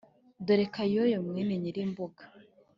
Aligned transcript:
dore 0.45 0.65
kayoyo 0.73 1.17
mwene 1.27 1.53
nyirimbuga. 1.61 2.23